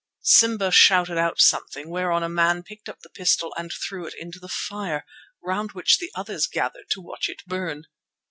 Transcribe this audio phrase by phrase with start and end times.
[0.23, 4.39] Simba shouted out something, whereon a man picked up the pistol and threw it into
[4.39, 5.05] the fire,
[5.43, 7.85] round which the others gathered to watch it burn.